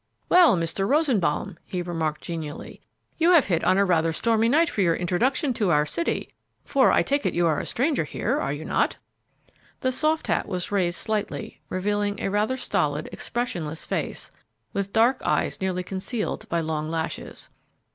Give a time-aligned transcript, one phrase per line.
[0.29, 0.89] "Well, Mr.
[0.89, 2.81] Rosenbaum," he remarked, genially,
[3.19, 6.33] "you have hit on rather a stormy night for your introduction to our city,
[6.65, 8.97] for I take it you are a stranger here, are you not?"
[9.81, 14.31] The soft hat was raised slightly, revealing a rather stolid, expressionless face,
[14.73, 17.51] with dark eyes nearly concealed by long lashes.